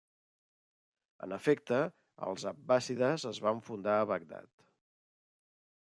En 1.27 1.35
efecte, 1.37 1.79
els 2.29 2.47
abbàssides 2.53 3.29
es 3.33 3.41
van 3.49 3.63
fundar 3.69 3.99
a 3.99 4.09
Bagdad. 4.15 4.69